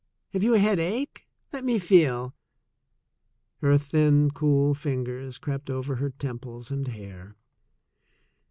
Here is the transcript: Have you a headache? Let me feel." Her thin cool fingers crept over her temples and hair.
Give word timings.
Have 0.33 0.41
you 0.41 0.55
a 0.55 0.57
headache? 0.57 1.27
Let 1.53 1.63
me 1.63 1.77
feel." 1.77 2.33
Her 3.57 3.77
thin 3.77 4.31
cool 4.31 4.73
fingers 4.73 5.37
crept 5.37 5.69
over 5.69 5.97
her 5.97 6.09
temples 6.09 6.71
and 6.71 6.87
hair. 6.87 7.35